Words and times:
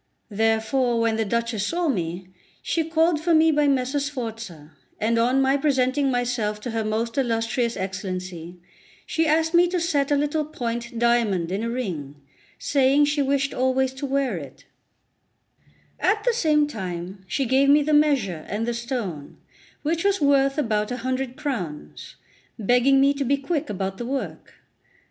Therefore, 0.31 0.99
when 0.99 1.15
the 1.17 1.23
Duchess 1.25 1.67
saw 1.67 1.87
me, 1.87 2.27
she 2.63 2.83
called 2.89 3.19
for 3.21 3.35
me 3.35 3.51
by 3.51 3.67
Messer 3.67 3.99
Sforza; 3.99 4.71
and 4.99 5.19
on 5.19 5.39
my 5.43 5.55
presenting 5.57 6.09
myself 6.09 6.59
to 6.61 6.71
her 6.71 6.83
most 6.83 7.19
illustrious 7.19 7.77
Excellency, 7.77 8.57
she 9.05 9.27
asked 9.27 9.53
me 9.53 9.67
to 9.67 9.79
set 9.79 10.09
a 10.09 10.15
little 10.15 10.43
point 10.43 10.97
diamond 10.97 11.51
in 11.51 11.61
a 11.61 11.69
ring, 11.69 12.15
saying 12.57 13.05
she 13.05 13.21
wished 13.21 13.53
always 13.53 13.93
to 13.93 14.07
wear 14.07 14.37
it; 14.37 14.65
at 15.99 16.23
the 16.23 16.33
same 16.33 16.65
time 16.65 17.23
she 17.27 17.45
gave 17.45 17.69
me 17.69 17.83
the 17.83 17.93
measure 17.93 18.43
and 18.49 18.67
the 18.67 18.73
stone, 18.73 19.37
which 19.83 20.03
was 20.03 20.19
worth 20.19 20.57
about 20.57 20.89
a 20.89 20.97
hundred 21.05 21.37
crowns, 21.37 22.15
begging 22.57 22.99
me 22.99 23.13
to 23.13 23.23
be 23.23 23.37
quick 23.37 23.69
about 23.69 23.99
the 23.99 24.05
work. 24.07 24.55